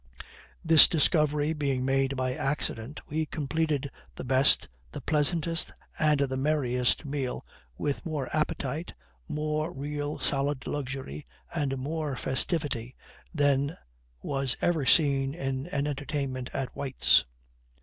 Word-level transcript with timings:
This 0.65 0.87
discovery 0.87 1.53
being 1.53 1.85
made 1.85 2.15
by 2.15 2.33
accident, 2.33 3.01
we 3.07 3.27
completed 3.27 3.91
the 4.15 4.23
best, 4.23 4.67
the 4.91 4.99
pleasantest, 4.99 5.71
and 5.99 6.21
the 6.21 6.35
merriest 6.35 7.05
meal, 7.05 7.45
with 7.77 8.03
more 8.03 8.27
appetite, 8.35 8.93
more 9.27 9.71
real 9.71 10.17
solid 10.17 10.65
luxury, 10.65 11.23
and 11.53 11.77
more 11.77 12.15
festivity, 12.15 12.95
than 13.31 13.77
was 14.23 14.57
ever 14.59 14.87
seen 14.87 15.35
in 15.35 15.67
an 15.67 15.85
entertainment 15.85 16.49
at 16.51 16.75
White's. 16.75 17.25